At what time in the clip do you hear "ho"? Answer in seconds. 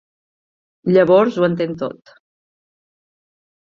1.43-1.47